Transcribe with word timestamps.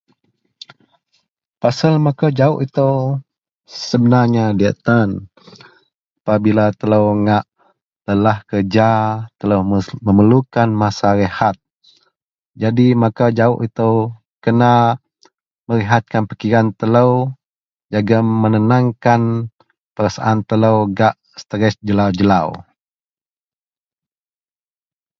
Pasel 1.61 1.93
makau 2.05 2.29
jawuk 2.39 2.59
itou 2.65 2.93
sebenarnya 3.89 4.45
diyak 4.57 4.77
tan 4.85 5.09
pabila 6.25 6.65
telou 6.79 7.05
ngak 7.25 7.45
lelah 8.07 8.37
kereja 8.49 8.91
telou 9.39 9.61
memerlukan 10.05 10.69
masa 10.81 11.07
rehat. 11.21 11.55
Jadi 12.61 12.85
makau 13.01 13.29
jawuk 13.39 13.59
itou 13.67 13.93
kena 14.43 14.73
merihatkan 15.67 16.23
pikiran 16.29 16.65
telou 16.79 17.11
jegem 17.93 18.25
menenangkan 18.43 19.21
perasaan 19.95 20.37
telou 20.49 20.77
gak 20.97 21.15
stress 21.41 21.73
jelau-jelau 21.87 22.49